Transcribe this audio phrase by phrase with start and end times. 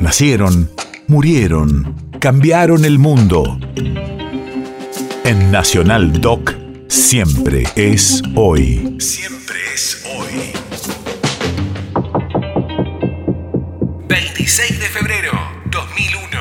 [0.00, 0.70] Nacieron,
[1.08, 3.60] murieron, cambiaron el mundo.
[5.24, 6.54] En Nacional Doc,
[6.88, 8.96] siempre es hoy.
[8.98, 10.52] Siempre es hoy.
[14.08, 15.32] 26 de febrero,
[15.70, 16.38] 2001.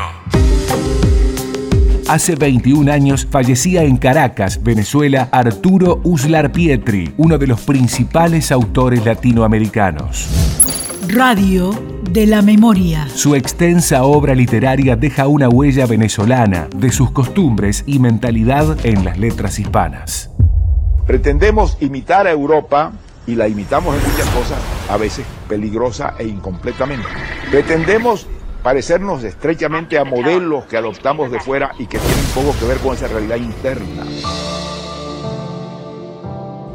[2.08, 9.04] Hace 21 años fallecía en Caracas, Venezuela, Arturo Uslar Pietri, uno de los principales autores
[9.04, 10.30] latinoamericanos.
[11.10, 13.08] Radio de la memoria.
[13.10, 19.18] Su extensa obra literaria deja una huella venezolana de sus costumbres y mentalidad en las
[19.18, 20.32] letras hispanas.
[21.06, 22.94] Pretendemos imitar a Europa
[23.28, 24.60] y la imitamos en muchas cosas,
[24.90, 27.08] a veces peligrosa e incompletamente.
[27.52, 28.28] Pretendemos
[28.64, 32.96] parecernos estrechamente a modelos que adoptamos de fuera y que tienen poco que ver con
[32.96, 34.04] esa realidad interna.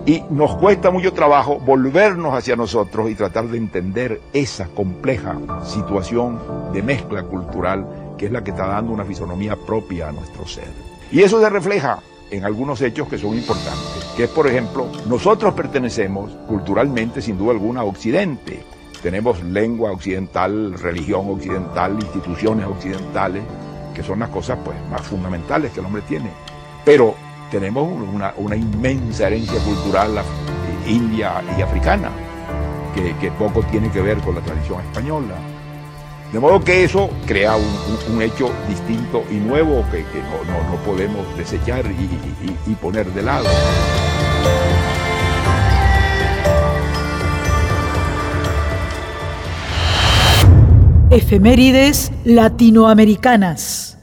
[0.06, 6.38] Y nos cuesta mucho trabajo volvernos hacia nosotros y tratar de entender esa compleja situación
[6.74, 7.86] de mezcla cultural
[8.18, 10.69] que es la que está dando una fisonomía propia a nuestro ser.
[11.11, 15.55] Y eso se refleja en algunos hechos que son importantes, que es, por ejemplo, nosotros
[15.55, 18.62] pertenecemos culturalmente, sin duda alguna, a Occidente.
[19.02, 23.42] Tenemos lengua occidental, religión occidental, instituciones occidentales,
[23.94, 26.30] que son las cosas pues, más fundamentales que el hombre tiene.
[26.84, 27.14] Pero
[27.55, 27.88] tenemos
[28.36, 30.10] una, inmensa herencia cultural
[30.88, 32.11] india y africana,
[32.92, 35.36] que, poco tiene que ver con la tradición española.
[36.33, 42.74] De modo que eso crea un, hecho distinto y nuevo que, no, podemos desechar y,
[42.74, 43.46] poner de lado.
[51.11, 53.94] Efemérides latinoamericanas.